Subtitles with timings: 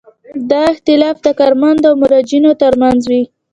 [0.49, 3.23] دا اختلاف د کارمندانو او مراجعینو ترمنځ وي.